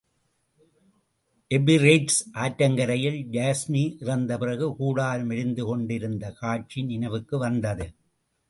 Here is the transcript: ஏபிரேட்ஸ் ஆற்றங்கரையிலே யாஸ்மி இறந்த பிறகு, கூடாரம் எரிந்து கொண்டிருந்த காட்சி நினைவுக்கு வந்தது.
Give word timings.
ஏபிரேட்ஸ் 1.51 2.17
ஆற்றங்கரையிலே 2.33 3.19
யாஸ்மி 3.37 3.83
இறந்த 4.01 4.37
பிறகு, 4.37 4.75
கூடாரம் 4.75 5.29
எரிந்து 5.29 5.65
கொண்டிருந்த 5.65 6.31
காட்சி 6.31 6.83
நினைவுக்கு 6.83 7.37
வந்தது. 7.37 7.87